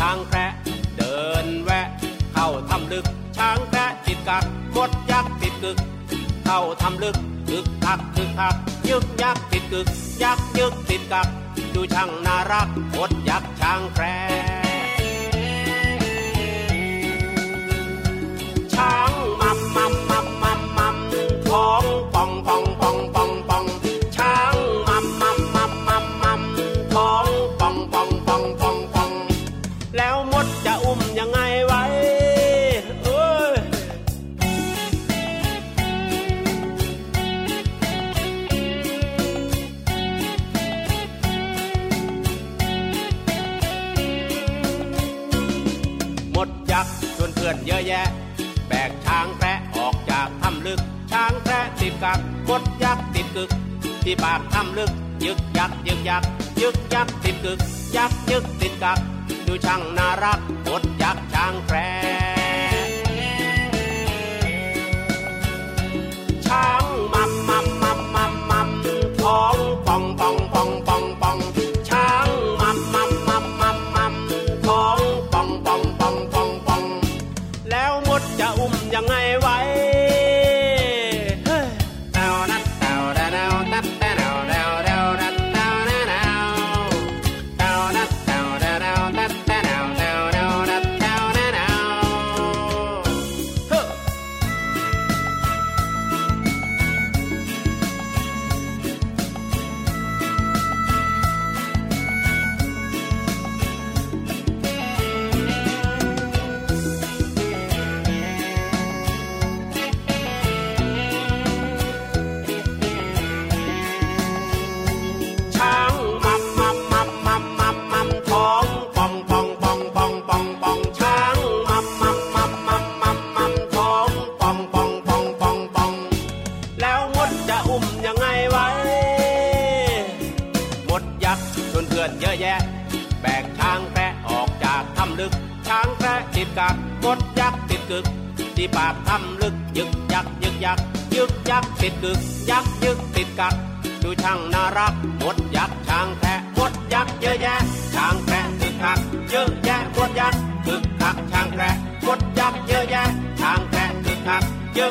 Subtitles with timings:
[0.00, 0.46] ช้างแพระ
[0.96, 1.86] เดินแวะ
[2.32, 3.04] เข้าทำลึก
[3.36, 4.44] ช้างแพระติดกัก
[4.76, 5.78] มดยักษ์ติดกึก
[6.44, 7.16] เข้าทำลึก
[7.48, 8.54] กึกทักกึกทัก
[8.88, 9.86] ยึกยักษ์ติดกึก
[10.22, 11.28] ยักษ์ยึกติดกัก
[11.74, 14.49] ดูช่างน่ารักมดยักษ์ช้างแพระ
[51.44, 53.50] แท้ติดกักกดยักติดกึก
[54.04, 54.90] ที่ปากทำลึก
[55.24, 56.22] ยึกยักยึกยัก
[56.60, 57.58] ยึกยักติดกึก
[57.96, 58.98] ยักยึกติดกัก
[59.46, 62.20] ดูช่างน่ารักกดยักช่างแคร์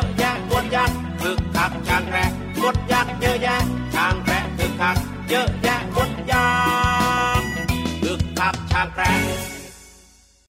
[0.10, 2.30] กเยะกวนยักคึกคักช้างแพะ
[2.62, 3.58] มดยักเยอะแยะ
[3.94, 4.98] ช้างแพะคึกคัก
[5.30, 6.50] เยอะแยะมดยั
[7.40, 7.42] ก
[8.04, 9.59] คึกคักช้างแพะ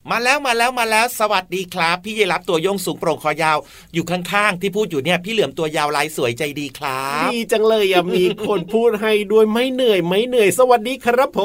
[0.08, 3.58] มาแล้วมาแล้วมาแล้วสวัสดีครับ พี่ยีรับตัวโยงสูงโปร่งคอยาว
[3.94, 11.40] อยู่ข้างๆ ที่พูดอยู่เนี่ยพี่เหลือมตัวยาวลายสวยใจดีครับดีจังเลยอะมีคนพูดให้ด้วยไม่เหนื่อยไม่เหนื่อย สวัสดีครับผ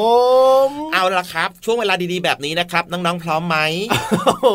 [0.66, 3.56] ม เอาละครับ ช่วงเวลาดีๆแบบนี้นะครับ น้องๆพร้อมไหม
[4.26, 4.48] โอ้โห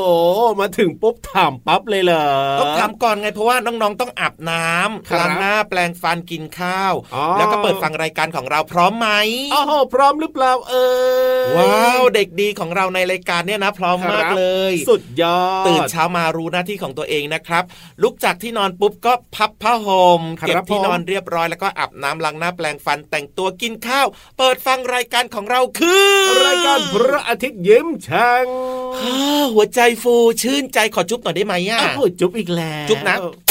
[0.59, 2.28] มาถึงปุ๊บถามปั๊บเลยเหรอ
[2.59, 9.09] ต้องทำก่อนไงเพราะว่าน้องๆต้องอาบน้ำครับล้างหน้าแปลงฟันกินข้าวอ๋อแล้วก็เปิดฟังรายการของเราพร้อมไหม
[9.51, 10.73] โอ้โหพร้อมหรือเปล่าเอ
[11.40, 17.63] อว้าวเด็กดีของเราในรายการเนี่ยนะพร้อมมากเลย สุดยอดตื่นเช้ามารู้หน้าที่ของตัวเองนะครับ
[18.02, 24.08] ลุกจากที่นอนปุ๊บก็พับผ้าห่มครับเก็บที่ผมนอนเรียบร้อยแล้วก็อาบน้ำล้างหน้าแปลงฟันแต่งตัวกินข้าว
[24.38, 26.14] เปิดฟังรายการของเราคือ
[26.46, 28.46] รายการพระอาทิตย์ยิ้มช่าง
[28.99, 29.17] ฮ่า
[29.53, 33.51] หัวใจฟูชื่นใจขอจุ๊บหน่อยได้ไหมอะโอ้โหจุ๊บอีกแล้วจุ๊บนะอืมอืม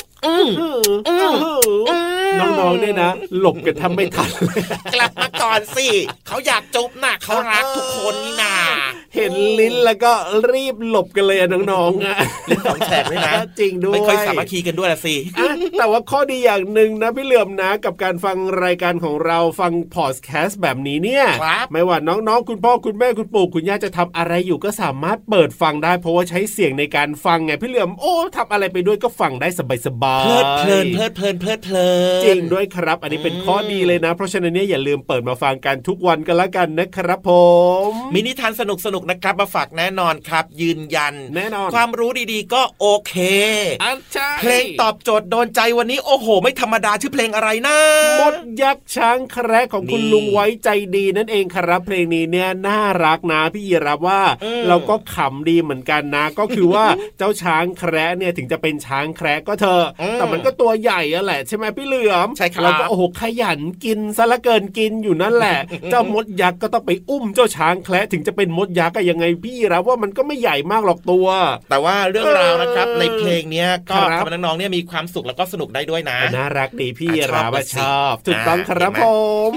[2.41, 4.63] น้องๆเนี่ยนะ หลบกันทำไม่ทันเลย
[4.95, 5.87] กลับมาก่อนสิ
[6.27, 8.55] เขาอยากจุ๊บนะเขารักทุกคนนี่นา
[9.17, 10.13] เห็นลิ้นแล้วก็
[10.53, 12.17] รีบหลบกันเลยอะน้องๆอะ
[12.49, 29.49] ลิ้นสองแฉกด้วยนะจริงด้วยไม่ค่อยสามัคคีกันด้วยละสิอะแต่ว่าข้อดีอย่างหนึ่งนะพี่เหลื่อมนะกับการฟังรายการของเราฟังพอดแคสต์แบบนี้เนี่ยครับไม่ว่าน้องๆ คุณพ่อคุณแม่คุณปู่คุณย่าจะทำอะไรอยู่ก็สามารถเปิดฟังได้ เพราะว่าใช้เสียงในการฟังไงพี่เหลื่อมโอ้ทำอะไรไปด้วยก็ฟังได้
[29.87, 31.89] สบายๆเพลิดเพลินเพลิดเพลินเพลิดเพลิ
[32.21, 37.31] นจริงด้วยครับ อันนี้เป็นข้อดีเลยนะ เพราะฉะนั้นเนี่ยอย่าลืมเปิดมาฟังกันทุกวันกันละกันนะครับผ
[37.89, 43.15] ม มินิทานสนุกสนุกๆนะครับมาฝากแน่นอนครับ ยืนยัน แน่นอน ความรู้ดีๆ ก็โอเค
[43.83, 47.77] อะใช่เพลงตอบโจทย์โดนใจวันนี้โอ้โห ไม่ธรรมดาชื่อเพลงอะไรนะ
[48.21, 56.85] มดยักษ์ช้างแคระของคุณนี่ลุงไว้ใจดีนั่นเองครับเพลงนี้เนี่ยน่ารักนะพี่ยีรับว่าอืมเราก็ขำดีเหมือนกันนะ ก็คือว่า
[57.19, 59.85] เจ้าช้างแคระเนี่ยถึงจะเป็นช้างแคระก็เถอะ
[60.15, 65.59] แต่มันก็ตัวใหญ่อะแหละใช่ไหมพี่เหลือมใช่ครับเราก็โอ้โหขยันกินซะเหละเกินกินอยู่นั่นแหละ
[65.91, 71.27] เจ้ามดยักษ์ก็ต้องไปอุ้มเจ้าช้างแคระถึงจะเป็นมดยักษ์อะยังไงพี่รับว่ามันก็ไม่ใหญ่มากหรอกตัว
[71.71, 79.07] แต่ว่าเรื่องราวนะครับเออในเพลงเนี้ยก็ครับทำให้น้องๆเนี่ยมีความสุขแล้วก็สนุกได้ด้วยนะน่ารักดีพี่อะชอบรับว่าละสิชอบถูกต้องอะครับเห็นไหมผ
[79.51, 79.53] ม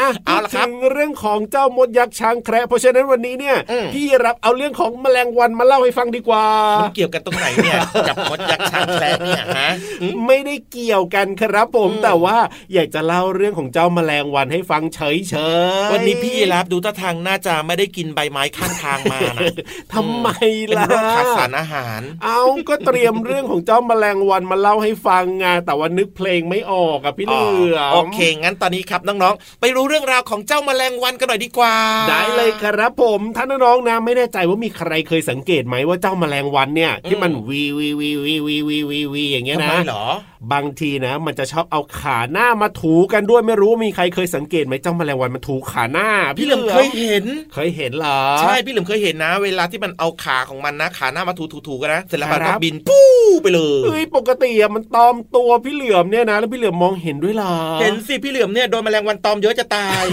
[0.00, 6.44] อะเอาละครับพูดถึงเรื่องของเจ้ามดยักษ์ช้างแคระเพราะฉะนั้นวันนี้เนี่ยอืมพี่รับเอาเรื่องของแมลงวันมาเล่าให้ฟังดีกว่า
[6.80, 7.78] มันเกี่ยวกันตรงไหนเนี่ย
[8.08, 9.70] กับมดยักษ์ช้างแคระเนี่ยฮะ
[10.26, 12.38] ไม่ได้เกี่ยวกันครับผม แต่ว่า
[12.74, 15.34] อยากจะเล่าเรื่องของเจ้าแมลงวันให้ฟังเฉยเฉ
[15.86, 19.50] ยวันนี้พี่รับดูท่าทางน่าจะไม่ได้กินใบไม้ข้างทางมานะ
[19.94, 20.28] ทำไม
[20.76, 27.44] ล่ะเป็นเรื่องขาดสารอาหาร เอาก็เตรียมเรื่องของเจ้าแมลงวันมาเล่าให้ฟังไงแต่ว่านึกเพลงไม่ออกอะพี่เหลื
[27.76, 31.74] อโอเค งั้นตอนนี้ครับน้องๆ ไปรู้เรื่องราวของเจ้าแมลงวันกันหน่อยดีกว่า
[32.08, 38.34] ได้เลยครับผมท่านน้องๆนะไม่แน่ใจว่ามีใครเคยสังเกตไหมว่าเจ้าแมลงวันเนี่ยที่มันวีวีวีวี
[38.68, 40.06] วีวีวีอย่างเงี้ยนะหรอ
[40.52, 51.34] บางทีนะ มันจะชอบเอาขาหน้ามาถูกันด้วยไม่รู้ว่ามีใครเคยสังเกตไหมเจ้าแมลงวันมันถูขาหน้า พี่เหลิมเคยเห็น เคยเห็นเหรอใช่พี่เหลิมเคยเห็นนะ เวลาที่มันเอาขาของมันนะขาหน้ามา
[51.66, 53.08] ถูๆๆกันนะเสร็จแล้วมันครัก็บบินปู้
[53.42, 60.04] ไปเลยเอ้ยปกติอะมันตอมตัวพี่เหลือมเนี่ยนะแล้วพี่เหลือมมองเห็นด้วยเหรอเห็นสิพี่เหลือมเนี่ยโดนแมลงวันตอมเยอะจะตาย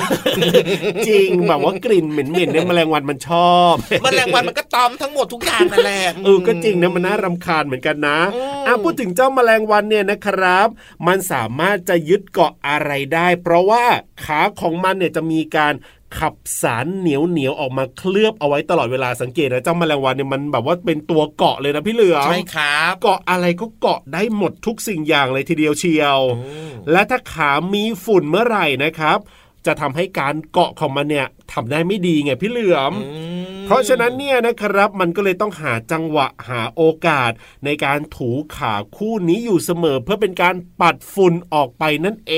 [1.07, 3.73] จริงแบบว่ากลิ่นเหม็นๆเนี่ยแมลงวันมันชอบ
[4.03, 8.17] แมลงวันมันก็ตอมทั้งหมดทุกอย่างนั่นแหละเออก็จริงนะมันน่ารำคาญเหมือนกันนะ
[8.65, 10.67] อืมอะพูดถึงเจ้าแมลงวันเนี่ยนะครับ
[11.07, 13.83] มันสามารถจะยึดเกาะอะไรได้ เพราะว่า
[14.25, 15.73] ขาของมันเนี่ยจะมีการ
[16.19, 29.19] ขับสารเหนียวเหนียวๆออกมาเคลือบเอาไว้ตลอดเวลาสังเกตนะเจ้าแมลงวันเนี่ยมันแบบว่าเป็นตัวเกาะเลยนะพี่เหลือมใช่ครับเกาะอะไรก็เกาะได้หมดทุกสิ่งอย่างเลยทีเดียวเชียวอืมและถ้าขามีฝุ่นเมื่อไหร่นะครับ
[29.67, 37.31] จะทำให้การเกาะของมันเนี่ยทำได้ไม่ดีไงพี่เหลือมอืมเพราะฉะนั้นเนี่ยนะครับมันก็เลยต้องหาจังหวะหาโอกาส
[37.65, 42.33] ในการถูขาคู่นี้อยู่เสมอ เพื่อเป็นการปัดฝุ่นออกไปนั่นเอ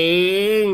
[0.62, 0.66] ง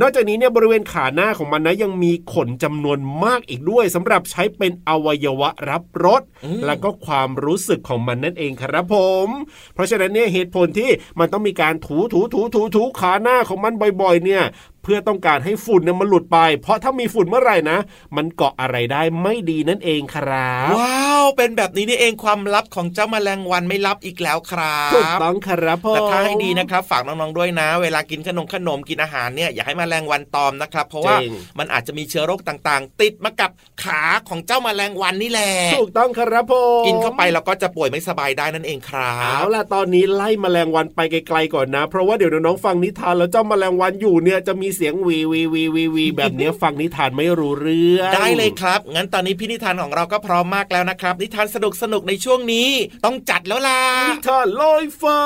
[0.00, 8.96] นอกจากนี้เนี่ยบริเวณขาหน้าของมันนะยังมีขนจำนวนมากอีกด้วยสำหรับใช้เป็นอวัยวะรับรสอืมและก็ความรู้สึกของมันนั่นเองครับผ
[9.26, 9.28] ม
[9.74, 13.72] เพราะฉะนั้นเนี่ยเหตุผลที่มันต้องมีการถูถูถูถูถูขาหน้าของมัน
[14.02, 14.44] บ่อย ๆ เนี่ย
[14.82, 17.78] เพื่อต้องการให้ฝุ่นเนี่ยมันหลุดไป เพราะถ้ามีฝุ่นเมื่อไหร่นะ
[18.16, 33.50] มันเกาะอะไรได้ไม่ดีนั่นเองครับ ว้าว เป็นแบบนี้นี่เองความลับของเจ้าแมลงวันไม่ลับอีกแล้วครับถูกต้องครับผมแต่ถ้าให้ดีนะครับฝากน้องๆด้วยนะ เวลากินขนมขนมกินอาหารเนี่ยอย่าให้แมลงวันตอมนะครับ เพราะว่าจริงมันอาจจะมีเชื้อโรคต่างๆ ติดมากับ
[33.84, 52.68] ขาของเจ้าแมลงวันนี่แหละถูกต้องครับผมกินเข้าไปเราก็จะป่วยไม่สบายได้นั่นเองครัเอาบล่ะตอนนี้ไล่แมลงวันไปไกลๆก่อนนะ เพราะว่าเดี๋ยวน้องๆฟังนิทานแล้วเจ้าแมลงวันอยู่เนี่ยจะมีเสียงวีวีวีวีวีแบบเนี้ยฟังนิทานไม่รู้เรื่องได้เลยครับ งั้นตอนนี้พี่นิทานของเราก็พร้อมมากแล้วนะครับ นิทานสนุกสนุกๆในช่วงนี้
[53.04, 55.20] ต้องจัดแล้วล่ะนิทานลอยฟ้า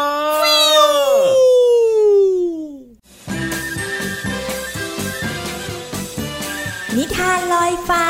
[6.96, 8.06] นิทานลอยฟ้า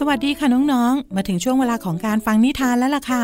[0.00, 3.22] สวัสดีค่ะน้องๆ มาถึงช่วงเวลาของการฟังนิทานแล้วล่ะค่ะ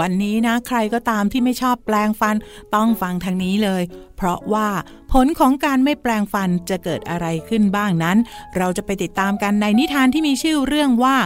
[0.00, 2.36] วันนี้นะใครก็ตามที่ไม่ชอบแปลงฟัน
[2.74, 3.82] ต้องฟังทางนี้เลย
[4.16, 4.68] เพราะว่า
[5.12, 8.16] ผลของการไม่แปลงฟันจะเกิดอะไรขึ้นบ้างนั้น
[8.56, 11.16] เราจะไปติดตามกันในนิทานที่มีชื่อเรื่องว่า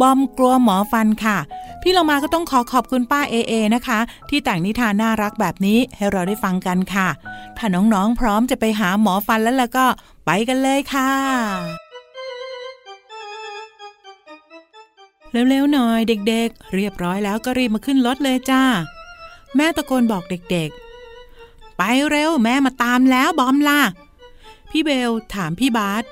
[0.00, 1.38] บอมกลัวหมอฟันค่ะ
[1.82, 3.98] พี่เรามาก็ต้องขอขอบคุณป้าเอเอนะคะ
[4.30, 7.08] ที่แต่งนิทานน่ารักแบบนี้ให้เราได้ฟังกันค่ะ
[7.56, 9.86] ถ้าน้องๆพร้อมจะไปหาหมอฟันแล้วล่ะก็
[10.26, 11.87] ไปกันเลยค่ะ
[15.32, 18.62] เร็วๆหน่อยเด็กๆ เรียบร้อยแล้วก็รีบมาขึ้นรถเลยจ้า
[19.56, 23.80] แม่ตะโกนบอกเด็กๆ ไปเร็วแม่มาตามแล้วบอมล่ะ
[24.70, 26.04] พี่เบลถามพี่บาส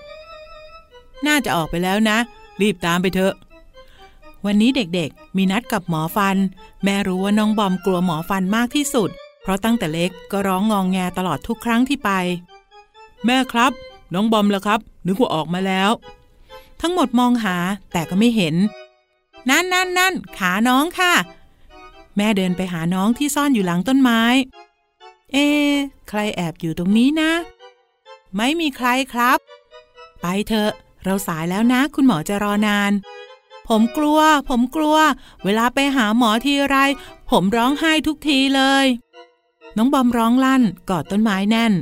[1.26, 2.18] น่าจะออกไปแล้วนะ
[2.60, 3.34] รีบตามไปเถอะ
[4.46, 6.36] วันนี้เด็กๆ มีนัดกับหมอฟัน
[6.84, 9.10] แม่รู้ว่าน้องบอมกลัวหมอฟันมากที่สุด
[9.42, 12.10] เพราะตั้งแต่เล็กก็ร้องงองแงตลอดทุกครั้งที่ไป
[13.26, 13.72] แม่ครับ
[14.14, 15.90] น้องบอมล่ะครับ นึกว่าออกมาแล้ว
[16.80, 17.56] ทั้งหมดมองหา
[17.92, 18.54] แต่ก็ไม่เห็น
[19.50, 21.14] นั่นนั่นนั่นขาน้องค่ะ
[22.16, 24.22] แม่เดินไปหาน้องที่ซ่อนอยู่หลังต้นไม้
[25.32, 25.46] เอ๊
[26.08, 27.32] ใครแอบอยู่ตรงนี้นะ
[28.36, 29.38] ไม่มีใครครับ
[30.20, 30.70] ไปเถอะ
[31.04, 32.92] เราสายแล้วนะ คุณหมอจะรอนาน
[33.68, 34.96] ผมกลัว ผมกลัว
[35.44, 36.76] เวลาไปหาหมอทีไร
[37.30, 38.86] ผมร้องไห้ทุกทีเลย
[39.76, 41.72] น้องบอมร้องลั่นกอดต้นไม้แน่น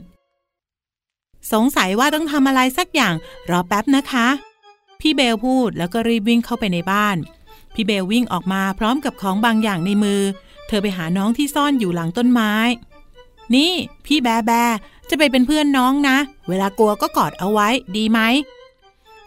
[1.53, 3.15] สงสัยว่าต้องทำอะไรสักอย่าง
[3.51, 4.29] รอแป๊บนะคะ
[5.01, 7.17] พี่เบลพูดแล้วก็รีบวิ่งเข้าไปในบ้าน
[7.75, 10.23] พี่เบลวิ่งออกมาพร้อมกับของบางอย่างในมือ
[10.69, 12.53] เธอไปหาน้องที่ซ่อนอยู่หลังต้นไม้
[13.55, 13.73] นี่
[14.07, 14.53] พี่แบแบ
[15.09, 16.17] จะไปเป็นเพื่อนน้องนะ
[16.49, 18.21] เวลากลัวก็กอดเอาไว้ ดีไหม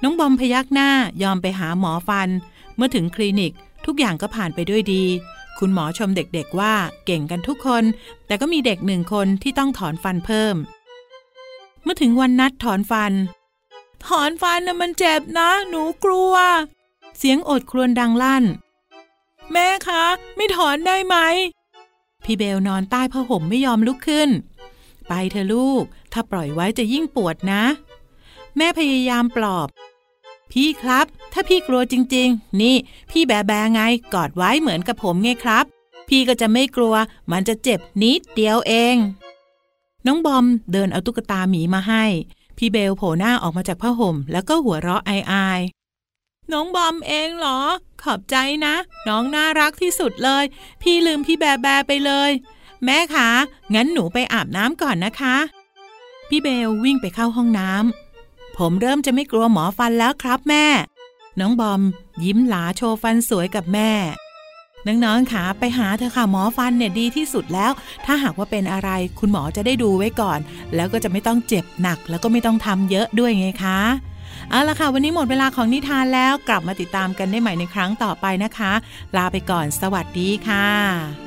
[0.04, 0.90] น้องบอมพยักหน้า
[1.24, 2.30] ยอมไปหาหมอฟัน
[2.76, 3.54] เมื่อถึงคลินิก
[3.86, 5.04] ทุกอย่างก็ผ่านไปด้วยดี
[5.60, 6.74] คุณหมอชมเด็กๆว่า
[7.06, 7.84] เก่งกันทุกคน
[8.28, 10.56] แต่ก็มีเด็กหนึ่งคนที่ต้องถอนฟันเพิ่ม
[11.84, 13.14] เมื่อถึงวันนัดถอนฟัน
[14.08, 16.34] ถอนฟันน่ะมันเจ็บนะ หนูกลัว
[17.18, 18.44] เสียงโอดครวญดังลั่น
[19.52, 20.04] แม่คะ
[20.36, 21.16] ไม่ถอนได้ไหม
[22.24, 24.30] พี่เบลนอนใต้ผ้าห่มไม่ยอมลุกขึ้น
[25.08, 25.84] ไปเธอะลูก
[26.14, 27.64] ถ้าปล่อยไว้จะยิ่งปวดนะ
[28.58, 29.68] แม่พยายามปลอบ
[30.52, 32.76] พี่ครับ ถ้าพี่กลัวจริง ๆ นี่
[33.12, 33.82] พี่แบแบไง
[34.14, 35.66] กอดไว้เหมือนกับผมไงครับ
[36.10, 36.96] พี่ก็จะไม่กลัว
[37.32, 38.96] มันจะเจ็บนิดเดียวเอง
[40.06, 42.04] น้องบอมเดินเอาตุ๊กตาหมีมาให้
[42.58, 45.60] พี่เบลโผล่หน้าออกมาจากผ้าห่ม แล้วก็หัวเราะอาย
[46.52, 47.60] น้องบอมเองเหรอ
[48.04, 48.36] ขอบใจ
[48.66, 48.76] นะ
[49.08, 50.44] น้องน่ารักที่สุดเลย
[50.82, 52.32] พี่ลืมพี่แบแบไปเลย
[52.86, 53.30] แม่คะ
[53.74, 55.36] งั้นหนูไปอาบน้ำก่อนนะคะ
[56.30, 60.66] พี่เบลวิ่งไปเข้าห้องน้ำ ผมเริ่มจะไม่กลัวหมอฟันแล้วครับแม่
[61.40, 61.82] น้องบอม
[62.24, 63.92] ยิ้มหลาโชว์ฟันสวยกับแม่
[64.88, 67.72] น้องๆขาไปหาเธอค่ะหมอฟันเนี่ยดีที่สุดแล้ว
[68.06, 68.90] ถ้าหากว่าเป็นอะไร
[69.20, 70.40] คุณหมอจะได้ดูไว้ก่อน
[70.76, 73.80] แล้วก็จะไม่ต้องเจ็บหนัก แล้วก็ไม่ต้องทำเยอะด้วยไงคะ
[74.52, 78.74] เอาละค่ะ วันนี้หมดเวลาของนิทานแล้วกลับมาติดตามกันได้ใหม่ในครั้งต่อไปนะคะ
[79.18, 81.27] ลาไปก่อนสวัสดีค่ะ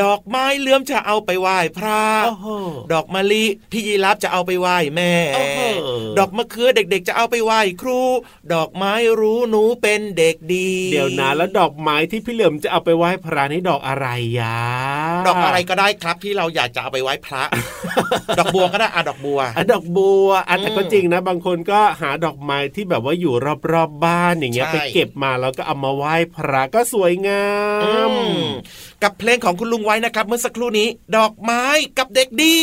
[0.00, 2.48] ีดอกไม้เลื่อมจะเอาไปไหว้พระโอ้โห
[2.92, 5.60] ดอกมะลิพี่ยีรับจะเอาไปไหว้แม่โอ้โห
[6.18, 8.00] ดอกมะเขือเด็กๆ จะเอาไปไหว้ครู
[8.54, 14.06] ดอกไม้รู้หนูเป็นเด็กดี เดี๋ยวนะแล้วดอกไม้ที่พี่เหลือมจะเอาไปไหว้พระนี่ดอกอะไร
[14.40, 14.58] ยะ
[15.28, 17.42] ดอกอะไรก็ได้ครับที่เราอยากจะเอาไปไหว้พระ
[18.38, 27.44] ดอกบัวก็ได้อะดอกบัวอะดอกบัวอะแต่อืมก็จริงนะ บางคนก็หาดอกไม้ที่แบบว่าอยู่รอบๆบบ้านอย่างเงี้ยใช่ไปเก็บมาแล้วก็เอามาไหว้พระก็สวยงา
[27.84, 28.48] อืมม
[29.02, 31.64] กับเพลงของคุณลุงไว้นะครับเมื่อสักครู่นี้ ดอกไม้
[31.98, 32.58] กับเด็กดี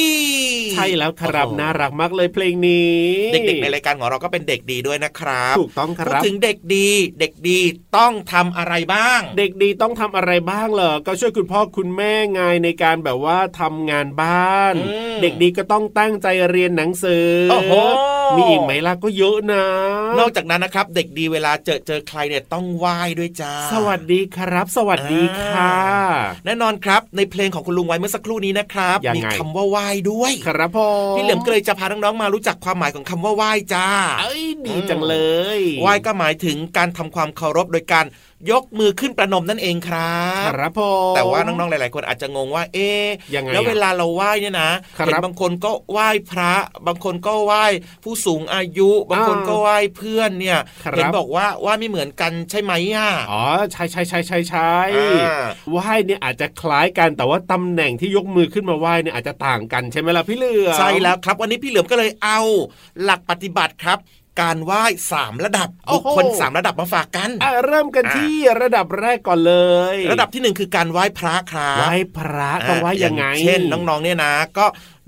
[0.74, 2.96] ใช่แล้วครับโอ้โหน่ารักมากเลยเพลงนี้
[3.32, 6.88] เด็กๆในรายการของเราก็เป็นเด็กดีด้วยนะครับถูกต้องคพูดรับถึงเด็กดี
[7.20, 7.60] เด็กดี
[7.98, 17.74] ต้องทำอะไรบ้าง เด็กดีต้องทำอะไรบ้างเหรอก็ช่วยคุณพ่อคุณแม่ไงในการแบบว่าทำงานบ้านอืมเด็กดีก็ต้องตั้งใจเรียนหนังสือโอ้โห
[18.38, 19.64] มีอีกไหมล่ะก็เยอะนะ
[20.20, 25.76] นอกจากนั้นนะครับ เด็กดีเวลาเจอเจอใครเนี่ยต้องไหว้ด้วยจ้าสวัสดีครับ สวัสดีค่ะ
[26.46, 30.80] แน่นอนครับในเพลงของคุณลุงไว้เมื่อสักครู่นี้นะครับยังมีไงคำว่าไหว้ด้วย ครับผ
[31.14, 33.88] มพี่เหลิมก็เลยจะพาน้องๆมารู้จักความหมายของคำว่าไหว้จ้า
[34.22, 35.16] เอ้ยดีจังเล
[35.58, 38.06] ยไหว้ก็หมายถึงการทำความเคารพโดยการ
[38.52, 46.54] ยกมือขึ้นประนมนั่นเองครับครับผมแต่ว่าน้องๆหลาย ๆ คนอาจจะงงว่า เอ๊ะยังไงแล้วเวอะลาเราไหว้เนี่ยนะครับเห็นบางคนก็ไหว้พระ
[46.88, 47.66] บางคนก็ไหว้
[48.04, 62.40] ผู้สูงอายุ บางคนก็ไหว้เพื่อนเนี่ยครับเห็นบอกว่าไหว้ไม่เหมือนกันใช่ไหมอะอ๋อใช่ใช่ใช่ใช่ใช่อ่าไหว้เนี่ยอาจจะคล้ายกันแต่ว่าตำแหน่งที่ยกมือขึ้นมาไหว้เนี่ยอาจจะต่างกันใช่ไหมล่ะพี่เหลือมใช่แล้วครับ วันนี้พี่เหลือมก็เลยเอา
[63.04, 64.00] หลักปฏิบัติครับ
[64.42, 69.56] การไหว้สามระดับโอ้บุคโหคลสามระดับมาฝากกันอะเริ่มกันอะที่ระดับแรกก่อนเล
[69.94, 74.66] ย ระดับที่หนึ่งคือการไหว้พระครับไหว้พระต้องไหว้ยังไงอาเช่นน้องๆเนี่ยนะ ก็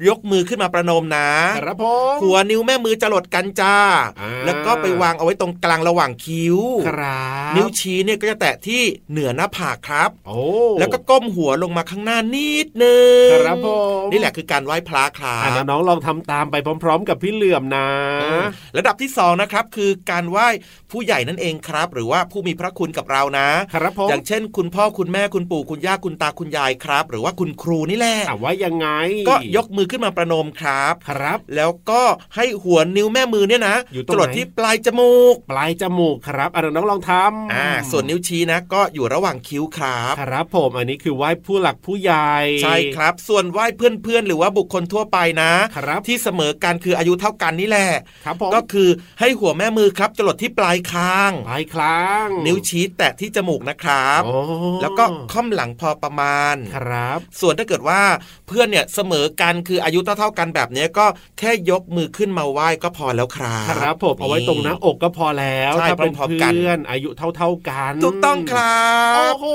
[0.08, 1.30] ยกมือขึ้นมาประนมนะ
[1.62, 3.78] ครับผมหัวนิ้วแม่มือจะหลดกันจ้า
[4.22, 10.40] อ่าแล้วก็ไปวางเอาไว้ตรงกลางระหว่างคิ้วครับนิ้วชี้เนี่ยก็จะแตะที่เหนือหน้าผากครับ โอ้
[10.80, 13.68] แล้วก็ก้มหัวลงมาข้างหน้านิดนึงครับผ
[14.04, 17.88] มนี่แหละคือการไหว้พระครัอะบน้องๆลองทำตามไปพร้อม ๆ กับพี่เหลื่อมนะ
[18.24, 20.48] อืมระดับที่สองนะครับคือการไหว้
[20.92, 28.88] ผู้ใหญ่นั่นเองครับ หรือว่าผู้มีพระคุณกับเรานะครับผมอย่างเช่น คุณพ่อคุณแม่คุณปู่คุณย่าคุณตาคุณยายครับ หรือว่าคุณครูนี่แหละอะว่ายังไง
[29.30, 32.02] ก็ยกมือขึ้นมาประนมครับครับ แล้วก็
[32.36, 47.90] ให้หัวนิ้วแม่มือเนี่ยนะอยู่ตรงจไหนรดที่ปลายจมูก ปลายจมูกครับอะน้องๆลองทำอ่าส่วนนิ้วชี้นะ ก็อยู่ระหว่างคิ้วครับครับผมอันนี้คือไหว้ผู้หลักผู้ใหญ่ใช่ครับ ส่วนไหว้เพื่อนๆ หรือว่าบุคคลทั่วไปนะครับที่เสมอกันคืออายุเท่ากันนี่แหละ
[48.26, 48.90] ครับผมก็คือ
[49.20, 54.38] ให้หัวแม่มือครับจรดที่ปลายคางปลายครั้งนิ้วชี้แตะที่จมูกนะครับโอ้
[54.82, 58.02] แล้วก็ค่อมหลังพอประมาณครับ ส่วนถ้าเกิดว่า
[58.48, 61.06] เพื่อนเนี่ยเสมอกันคืออายุเท่าๆกันแบบเนี้ยก็
[61.40, 69.46] แค่ยกมือขึ้นมาไหว้ก็พอแล้วครับครับผมเอาไว้ตรงหน้าอกก็พอแล้วใช่ถ้าเป็นพร้อมๆกันเพื่อนอายุเท่า ๆกันถูกต้องครับโอ้โห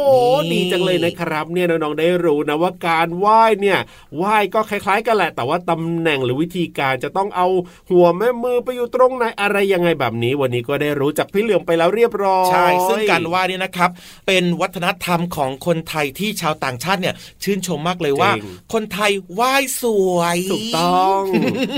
[0.52, 3.78] ดีจังเลยนะครับ เนี่ยน้องๆได้รู้นะว่าการไหว้เนี่ย
[4.16, 7.46] ไหว้ก็คล้าย ๆ กันแหละ แต่ว่าตำแหน่งหรือวิธีการจะต้องเอา
[7.90, 13.90] หัวแม่มือไปอยู่ตรงไหนอะไรยังไงแบบนี้ วันนี้ก็ได้รู้จากพี่เหลือมไปแล้วเรียบร้อยใช่ซึ่งการไหว้เนี่ยนะครับ
[14.26, 21.20] เป็นวัฒนธรรมของคนไทยที่ชาวต่างชาติเนี่ยชื่นชมมากเลยว่าจริงคนไทยไหว้สวยถูกต้อง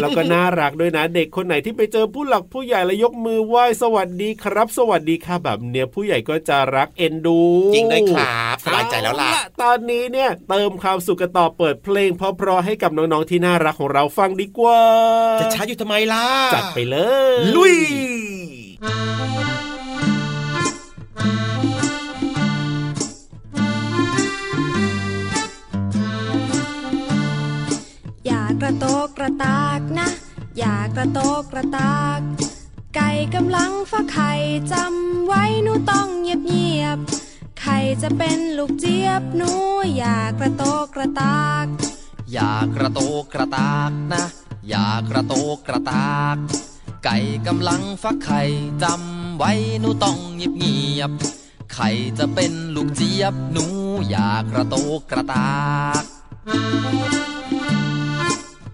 [0.00, 7.40] แล้วก็น่ารักด้วยนะ เด็กคนไหนที่ไปเจอผู้หลักผู้ใหญ่แล้วยกมือไหว้สวัสดีครับ สวัสดีค่ะแบบเนี้ยผู้ใหญ่ก็จะรักเอ็นดู
[7.74, 14.80] จริงด้วยครับสบายใจแล้วล่ะเอาตอนนี้เนี่ยเติมความสุขกันต่อเปิดเพลงเพราะๆให้กับน้องๆที่น่ารักของเราฟังดีกว่า
[15.40, 16.96] จะช้าอยู่ทำไมล่ะ จัดไปเล
[17.32, 17.74] ย ลุย
[28.60, 30.08] กระโตกกระตากนะ
[30.58, 32.20] อย่ากระโตกกระตาก
[32.96, 34.32] ไก่กำลังฟักไข่
[34.72, 36.98] จำไว้หนูต้องเงียบเงียบ
[37.60, 39.50] ไข่จะเป็นลูกเจี๊ยบหนู
[39.96, 41.66] อย่ากระโตกกระตาก
[42.32, 44.24] อย่ากระโตกกระตากนะ
[44.68, 46.36] อย่ากระโตกกระตาก
[47.04, 48.42] ไก่กำลังฟักไข่
[48.82, 51.10] จำไว้หนูต้องเงียบเงียบ
[51.74, 51.88] ไข่
[52.18, 53.64] จะเป็นลูกเจี๊ยบหนู
[54.08, 55.50] อย่ากระโตกกระตา
[56.02, 56.04] ก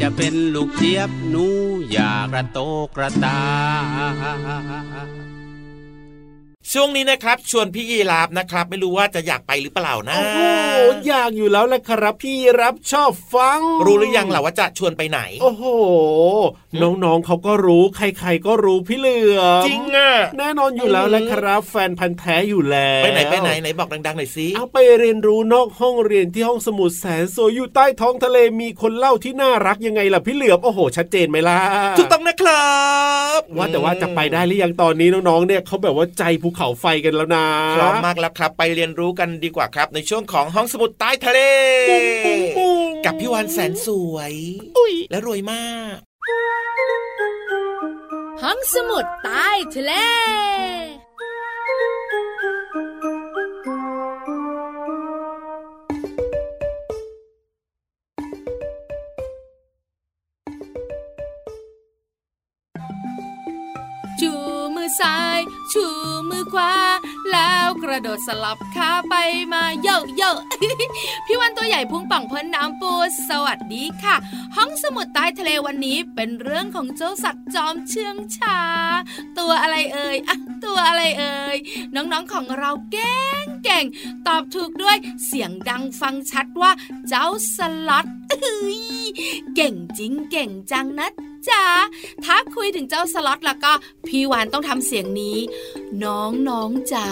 [0.00, 1.46] จะเป็นลูกเจี๊ยบหนู
[1.90, 3.40] อย่ากระโตกกระตา
[5.06, 5.20] ก
[6.74, 10.38] ช่วงนี้นะครับ ชวนพี่ยีราฟนะครับ ไม่รู้ว่าจะอยากไปหรือเปล่านะ โอ้โห
[11.06, 15.64] อยากอยู่แล้วแหละครับพี่รับชอบฟัง รู้หรือยังล่ะว่าจะชวนไปไหน โอ้โห
[16.82, 31.60] น้องๆเขาก็รู้ใครๆก็รู้พี่เหลือมจริงอะแน่นอนอยู่แล้วแหละครับแฟนพันธ์แท้อยู่แล้วไปไหนไปไหนไหนบอกดังๆหน่อยสิเอาไปเรียนรู้นอกห้องเรียนที่ห้องสมุดแสนสวยอยู่ใต้ท้องทะเลมีคนเล่าที่น่ารักยังไงล่ะพี่เหลือมโอ้โห ชัดเจนไหมล่ะ
[31.98, 32.74] ถูกต้องนะครั
[33.38, 41.40] บ ว่าแต่ว่าจะไปได้หรือยังตอนนี้น้องๆเนี่ยเขาแบบว่าใจภูเขาไฟกันแล้วนะพร้อมมากแล้วครับ ไปเรียนรู้กันดีกว่าครับ ในช่วงของห้องสมุดใต้ทะเล
[43.04, 44.32] กับพี่วันแสนสวย
[45.10, 46.09] และรวยมาก
[48.42, 49.92] ห้องสมุดใต้ทะเล
[68.00, 69.14] ระโดดสลับขาไป
[69.52, 70.38] มาเยอะเยอะ
[71.26, 72.92] พี่วันตัวใหญ่พุ่งป่องพ้นน้ำปู
[73.28, 74.16] สวัสดีค่ะ
[74.56, 78.60] ห้องสมุดใต้ทะเลวันนี้เป็นเรื่องของเจ้าสัตว์จอมเชื่องช้า
[79.38, 81.56] ตัวอะไรเอ่ยอะตัวอะไรเอ่ย
[81.94, 83.84] น้องๆของเราเก่งเก่ง
[84.26, 86.72] ตอบถูกด้วยเสียงดังฟังชัดว่า
[87.08, 87.58] เจ้าส
[87.88, 88.06] ล็อต
[89.56, 91.10] เก่งจริงเก่งจังนะ
[91.48, 91.64] จ๊ะ
[92.24, 93.72] ถ้าคุยถึงเจ้าสล็อตแล้วก็
[94.08, 95.38] พี่วานต้องทำเสียงนี้
[96.04, 97.10] น้องน้องจ๋า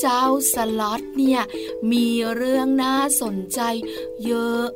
[0.00, 1.42] เจ้าสล็อตเนี่ย
[1.92, 3.60] มีเรื่องน่าสนใจ
[4.24, 4.66] เยอะ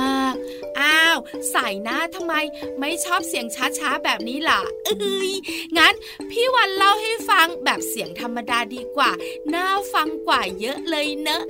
[0.00, 1.18] มากๆอ้าว
[1.50, 2.34] ใส่หน้าทำไม
[2.80, 3.46] ไม่ชอบเสียง
[3.78, 5.32] ช้าๆแบบนี้ล่ะเอ้ย
[5.78, 5.94] งั้น
[6.30, 9.10] พี่วันเล่าให้ฟังแบบเสียงธรรมดาดีกว่า
[9.54, 11.42] น่าฟังกว่าเยอะเลยเนอะ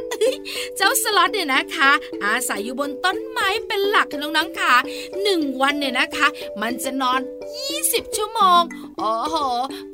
[0.76, 1.90] เจ้าสล็อตเนี่ยนะคะ
[2.24, 4.74] อาศัยอยู่บนต้นไม้เป็นหลักน้องๆค่ะ
[5.22, 6.23] หนึ่งวันเนี่ยนะคะ
[6.62, 7.20] มันจะนอน
[7.68, 8.62] 20 ชั่วโมง
[8.98, 9.36] โอ้โห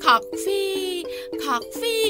[0.04, 0.74] ขอกฟี่
[1.42, 2.02] ขอกฟี่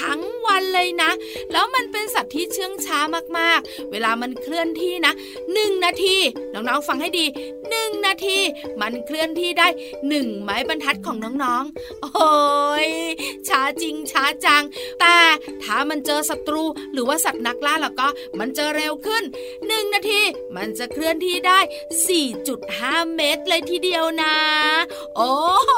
[0.00, 1.10] ทั้งวันเลยนะ
[1.52, 2.98] แล้วมันเป็นสัตว์ที่เชื่องช้า
[3.38, 5.12] มากๆ เวลามันเคลื่อนที่นะ
[5.52, 6.16] หนึ่งนาที
[6.52, 7.26] น้องๆฟังให้ดี
[7.70, 8.38] หนึ่งนาที
[8.80, 9.68] มันเคลื่อนที่ได้
[10.08, 12.30] หนึ่งไม้บรรทัดของน้องๆ โอ้
[12.86, 12.88] ย
[13.48, 14.62] ช้าจริงช้าจัง
[15.00, 15.16] แต่
[15.62, 16.62] ถ้ามันเจอศัตรู
[16.92, 18.08] หรือว่าสัตว์นักล่าแล้วก็
[18.38, 19.22] มันจะเร็วขึ้น
[19.66, 20.20] หนึ่งนาที
[20.56, 21.58] มันจะเคลื่อนที่ได้
[22.36, 24.36] 4.5 เมตรเลยทีเดียวนะ
[25.16, 25.32] โอ้
[25.64, 25.70] โห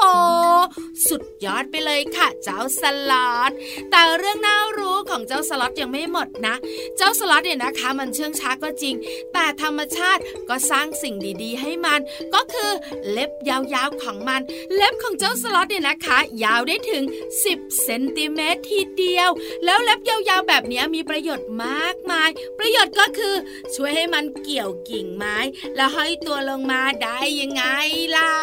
[1.45, 3.51] ยอดไปเลยค่ะ เจ้าสล็อต
[3.91, 6.55] แต่เรื่องน่ารู้ของเจ้าสล็อตยังไม่หมดนะ
[6.97, 8.95] เจ้าสล็อตเนี่ยนะคะ มันเชื่องช้าก็จริง
[9.33, 11.99] แต่ธรรมชาติก็สร้างสิ่งดีๆ ให้มัน
[12.33, 12.71] ก็คือ
[13.11, 14.41] เล็บยาวๆของมัน
[14.75, 17.03] เล็บของเจ้าสล็อตเนี่ยนะคะ ยาวได้ถึง
[17.43, 19.29] 10เซนติเมตรทีเดียว
[19.65, 23.35] แล้วเล็บยาวๆแบบนี้มีประโยชน์มากมาย ประโยชน์ก็คือ
[23.75, 25.37] ช่วยให้มันเกี่ยวกิ่งไม้
[25.75, 27.63] แล้วห้อยตัวลงมาได้ยังไง
[28.11, 28.37] เล่า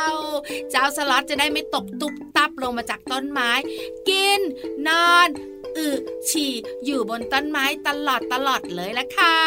[0.70, 3.50] เจ้าสล็อตจะได้ไม่ตกตุบตับลงมาจากต้นไม้
[4.08, 4.40] กิน
[4.88, 5.28] นอน
[5.78, 5.88] อึ
[6.28, 6.52] ฉี่
[6.84, 9.38] อยู่บนต้นไม้ตลอดตลอดเลยละค่ะ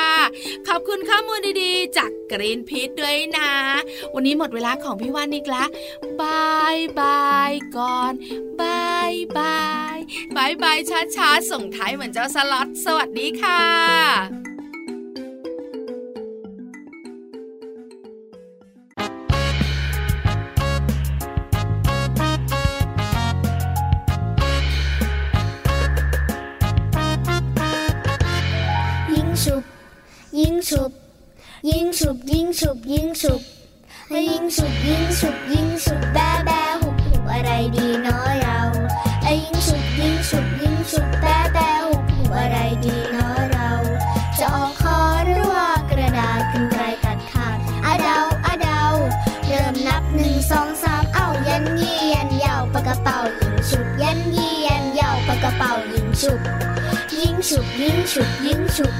[0.67, 3.51] ขอบคุณข้อมูลดีๆ จากกรีนพีซด้วยนะ
[4.13, 5.69] วันนี้หมดเวลาของพี่วานอีกแล้ว
[6.21, 8.13] บ๊ายบายก่อน
[8.61, 9.63] บ๊ายบาย
[9.95, 9.97] ย
[10.35, 10.77] บายบาย
[11.15, 13.63] ช้าๆ ส่งท้ายเหมือนเจ้าสล็อตสวัสดีค่ะ
[30.69, 30.91] ฉุบ
[31.69, 33.41] ยิงฉุบ ยิงฉุบ ยิงฉุบ
[34.09, 36.49] ให้ยิงฉุบ ยิงฉุบ ยิงฉุบ แบแบ
[36.81, 38.59] หุบหุบอะไรดีน้อยเรา
[39.23, 43.71] ไอ้ยิงฉุบ ยิงฉุบ ยิงฉุบ แบแบหุบหุบอะไรดีน้อยเรา
[44.37, 48.81] จะออกคอหรือว่ากระดาษกันไกลตัดขาดอะเดาอะเดา
[49.47, 56.39] เริ่มนับหนึ่งสองสามเอ้ายันยี่ยันยาวปากกระเป๋ายิงฉุบ ยันยี่ยันยาวปากกระเป๋ายิงฉุบ
[57.19, 58.93] ยิงฉุบ ยิงฉุบ ยิงฉุบ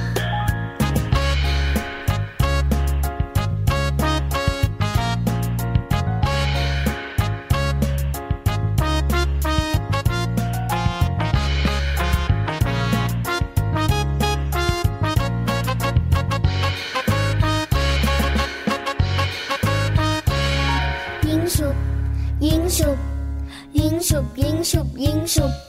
[25.30, 25.69] social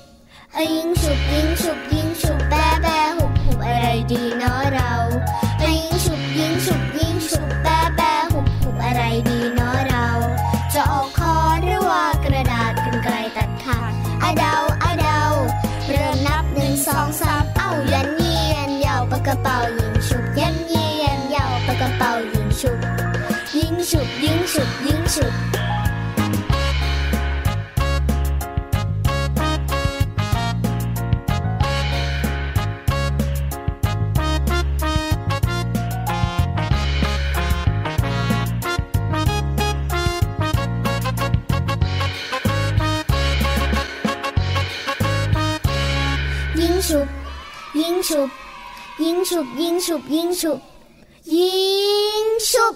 [48.10, 48.30] ฉุบ
[49.04, 50.60] ยิงฉุบ ยิงฉุบ ยิงฉุบ
[51.34, 51.52] ยิ
[52.24, 52.74] งฉุบ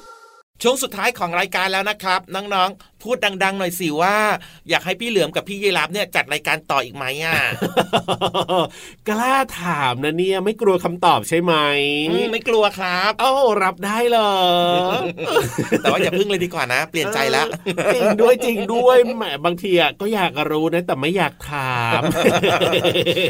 [0.62, 4.16] ช่วงสุดท้ายของรายการแล้วนะครับ น้องๆ พูดดัง ๆ หน่อยสิว่า
[4.68, 7.38] อยากให้พี่เหลือมกับพี่ยีรับเนี่ยจัดรายการต่ออีกไหมอะ
[9.08, 11.54] กล้าถามนะเนี่ยไม่กลัวคำตอบใช่ไหม
[12.10, 13.30] อืมไม่กลัวครับโอ้
[13.64, 14.18] รับได้เล
[14.98, 15.02] ย
[15.80, 17.46] แต่ว่าอย่าพึ่งเลยดีกว่านะ เปลี่ยนใจแล้ว
[17.94, 22.00] จริงด้วยจริงด้วยแหมบางทีอะก็อยากรู้นะ แต่ไม่อยากถาม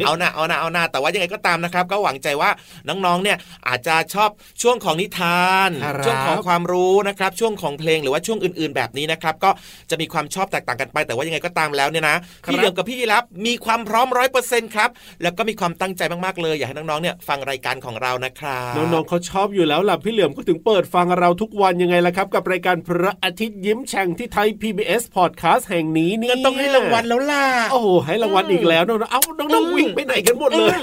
[0.04, 2.50] เอานะเอานะเอานะแต่ว่ายังไงก็ตามนะครับ ก็หวังใจว่า
[2.88, 3.36] น้องๆเนี่ย
[3.68, 4.30] อาจจะชอบ
[4.62, 9.50] ช่วงของนิทานครับช่วงของความรู้นะครับ ช่วงของเพลงหรือว่าช่วงอื่น ๆ แบบนี้นะครับ ก็
[9.90, 12.16] จะมีความชอบแตกต่างกันไป แต่ว่ายังไงก็ตามแล้วเนี่ยนะ
[12.50, 14.90] พี่เหลือมกับพี่ยีรับมีความพร้อมร้อยเปอร์เซ็นต์ครับ
[15.22, 30.78] แล้วก็มีความตั้งใจมากๆเลยอยากให้น้องๆเนี่ยฟังรายการของเรานะครับน้องๆเขาชอบอยู่แล้วล่ะพี่เหลือมก็ถึงเปิดฟังเราทุกวันยังไงล่ะครับ กับรายการพระอาทิตย์ยิ้มแฉ่งที่ไทย PBS Podcast แห่งนี้นี่ต้องให้รางวัลแล้วล่ะโอ้โหให้รางวัลอีกแล้วน้องๆเอ้าน้องๆวิ่งไปไหนกันหมดเลย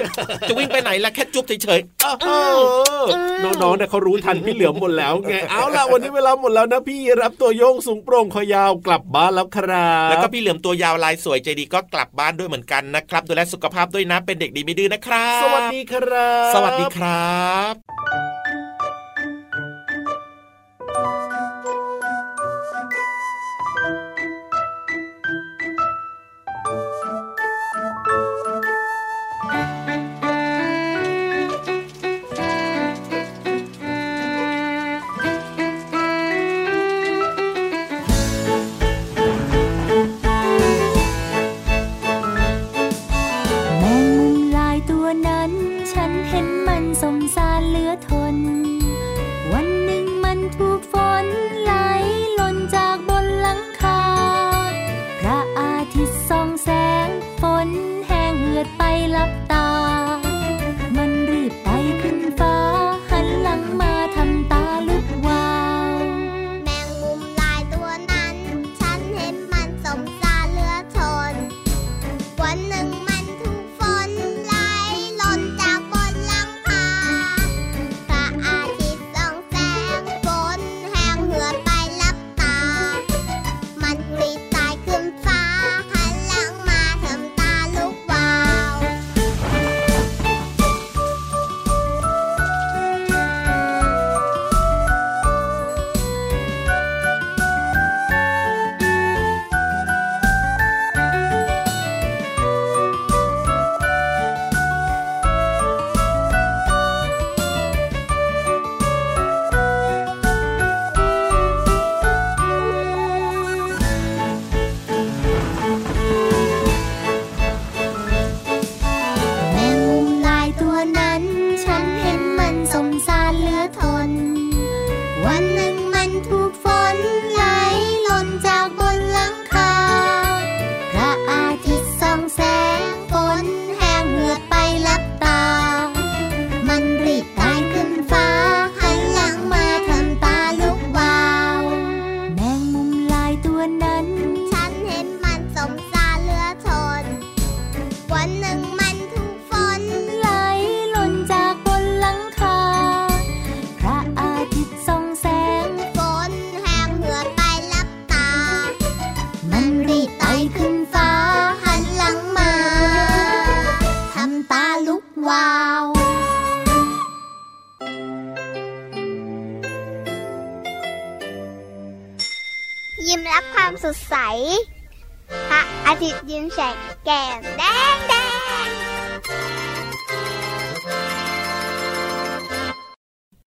[0.47, 18.50] จะวิ่งไปไหนล่ะแค่จุ๊บเฉยๆน้องๆเนี่ยเขารู้ทันพี่เหลือมหมดแล้วไงเอาล่ะวันนี้เวลาหมดแล้วนะพี่รับตัวโยงสูงโปร่งคอยาวกลับบ้านแล้วครับแล้วก็พี่เหลือมตัวยาวลายสวยใจดีก็กลับบ้านด้วยเหมือนกันนะครับดูแลสุขภาพด้วยนะเป็นเด็กดีไม่ดื้อนะครับ สวัสดีครับ สวัสดีครับ